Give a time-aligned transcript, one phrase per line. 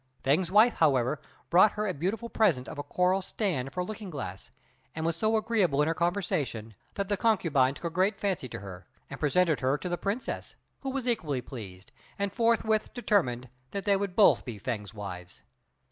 [0.23, 1.21] Fêng's wife, however,
[1.51, 4.49] brought her a beautiful present of a coral stand for a looking glass,
[4.95, 8.61] and was so agreeable in her conversation, that the concubine took a great fancy to
[8.61, 13.85] her, and presented her to the Princess, who was equally pleased, and forthwith determined that
[13.85, 15.43] they would both be Fêng's wives.